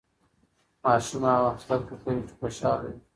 [0.83, 2.95] ماشوم هغه وخت زده کړه کوي چې خوشاله وي.